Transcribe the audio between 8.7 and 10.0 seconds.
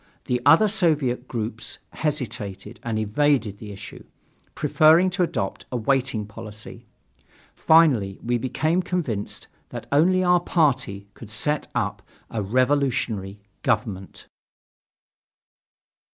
convinced that